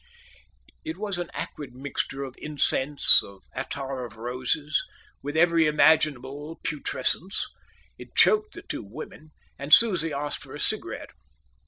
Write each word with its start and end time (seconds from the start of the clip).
It 0.83 0.97
was 0.97 1.19
an 1.19 1.29
acrid 1.35 1.75
mixture 1.75 2.23
of 2.23 2.33
incense, 2.39 3.21
of 3.21 3.43
attar 3.53 4.03
of 4.03 4.17
roses, 4.17 4.83
with 5.21 5.37
every 5.37 5.67
imaginable 5.67 6.59
putrescence. 6.63 7.45
It 7.99 8.15
choked 8.15 8.55
the 8.55 8.63
two 8.63 8.81
women, 8.83 9.29
and 9.59 9.71
Susie 9.71 10.11
asked 10.11 10.41
for 10.41 10.55
a 10.55 10.59
cigarette. 10.59 11.11